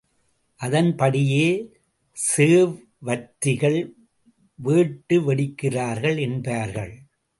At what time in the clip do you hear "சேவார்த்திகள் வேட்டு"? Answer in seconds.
2.17-5.17